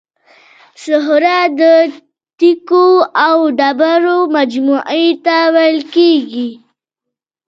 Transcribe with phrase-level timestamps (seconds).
[0.83, 1.61] صخره د
[2.39, 2.87] تیکو
[3.27, 6.49] او ډبرو مجموعې ته ویل کیږي.